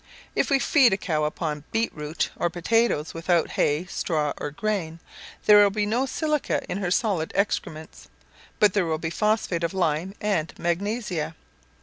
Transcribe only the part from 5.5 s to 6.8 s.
will be no silica in